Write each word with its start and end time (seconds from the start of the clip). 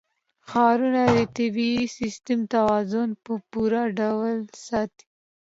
ښارونه 0.49 1.01
د 1.15 1.17
طبعي 1.37 1.83
سیسټم 1.97 2.39
توازن 2.53 3.09
په 3.23 3.33
پوره 3.51 3.83
ډول 3.99 4.37
ساتي. 4.67 5.05